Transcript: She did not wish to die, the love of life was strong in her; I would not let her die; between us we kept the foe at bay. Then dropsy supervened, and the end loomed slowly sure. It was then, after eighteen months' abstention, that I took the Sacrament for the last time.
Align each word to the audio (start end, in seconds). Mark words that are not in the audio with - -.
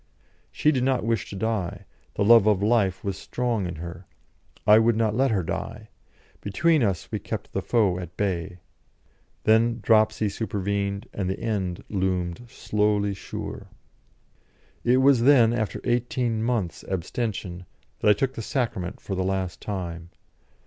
She 0.51 0.71
did 0.71 0.83
not 0.83 1.03
wish 1.03 1.29
to 1.29 1.35
die, 1.35 1.85
the 2.15 2.23
love 2.25 2.47
of 2.47 2.63
life 2.63 3.03
was 3.03 3.19
strong 3.19 3.67
in 3.67 3.75
her; 3.75 4.07
I 4.65 4.79
would 4.79 4.97
not 4.97 5.13
let 5.15 5.29
her 5.29 5.43
die; 5.43 5.89
between 6.41 6.81
us 6.81 7.11
we 7.11 7.19
kept 7.19 7.53
the 7.53 7.61
foe 7.61 7.99
at 7.99 8.17
bay. 8.17 8.57
Then 9.43 9.77
dropsy 9.83 10.27
supervened, 10.27 11.07
and 11.13 11.29
the 11.29 11.39
end 11.39 11.83
loomed 11.87 12.47
slowly 12.49 13.13
sure. 13.13 13.67
It 14.83 14.97
was 14.97 15.21
then, 15.21 15.53
after 15.53 15.79
eighteen 15.83 16.41
months' 16.41 16.83
abstention, 16.87 17.67
that 17.99 18.09
I 18.09 18.13
took 18.13 18.33
the 18.33 18.41
Sacrament 18.41 18.99
for 18.99 19.13
the 19.13 19.23
last 19.23 19.61
time. 19.61 20.09